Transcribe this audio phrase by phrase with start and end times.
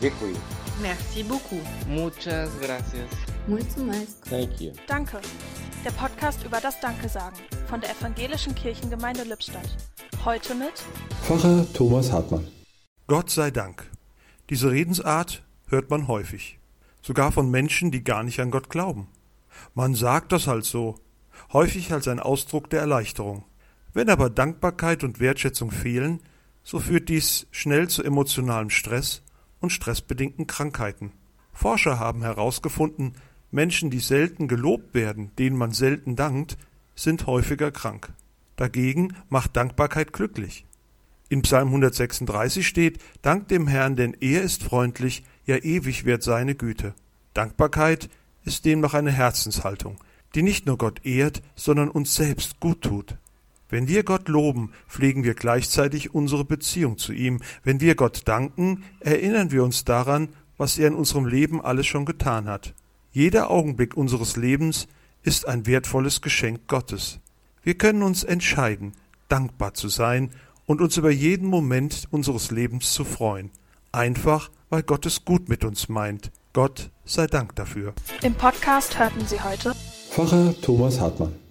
[0.00, 0.36] Děkuji.
[0.80, 1.62] Merci beaucoup.
[1.88, 3.10] Muchas gracias.
[3.48, 4.14] Muito mais.
[4.30, 4.72] Thank you.
[4.86, 5.20] Danke.
[5.84, 7.36] Der Podcast über das Danke sagen
[7.68, 9.76] von der Evangelischen Kirchengemeinde Lippstadt.
[10.24, 10.72] Heute mit
[11.22, 12.46] Pfarrer Thomas Hartmann.
[13.08, 13.90] Gott sei Dank.
[14.50, 16.60] Diese Redensart hört man häufig.
[17.02, 19.08] Sogar von Menschen, die gar nicht an Gott glauben.
[19.74, 20.94] Man sagt das halt so.
[21.52, 23.44] Häufig als ein Ausdruck der Erleichterung.
[23.94, 26.20] Wenn aber Dankbarkeit und Wertschätzung fehlen,
[26.62, 29.22] so führt dies schnell zu emotionalem Stress
[29.60, 31.12] und stressbedingten Krankheiten.
[31.52, 33.14] Forscher haben herausgefunden,
[33.50, 36.56] Menschen, die selten gelobt werden, denen man selten dankt,
[36.94, 38.12] sind häufiger krank.
[38.56, 40.66] Dagegen macht Dankbarkeit glücklich.
[41.28, 46.54] In Psalm 136 steht, Dank dem Herrn, denn er ist freundlich, ja ewig wird seine
[46.54, 46.94] Güte.
[47.34, 48.08] Dankbarkeit
[48.44, 49.98] ist demnach eine Herzenshaltung,
[50.34, 53.16] die nicht nur Gott ehrt, sondern uns selbst gut tut.
[53.68, 57.40] Wenn wir Gott loben, pflegen wir gleichzeitig unsere Beziehung zu ihm.
[57.62, 62.04] Wenn wir Gott danken, erinnern wir uns daran, was er in unserem Leben alles schon
[62.04, 62.74] getan hat.
[63.12, 64.88] Jeder Augenblick unseres Lebens
[65.22, 67.20] ist ein wertvolles Geschenk Gottes.
[67.62, 68.92] Wir können uns entscheiden,
[69.28, 70.30] dankbar zu sein
[70.66, 73.50] und uns über jeden Moment unseres Lebens zu freuen.
[73.92, 76.30] Einfach, weil Gott es gut mit uns meint.
[76.52, 77.94] Gott sei Dank dafür.
[78.22, 79.74] im Podcast hörten Sie heute
[80.10, 81.47] Pfarrer Thomas Hartmann.